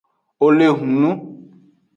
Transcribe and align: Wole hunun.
Wole 0.39 0.67
hunun. 0.77 1.17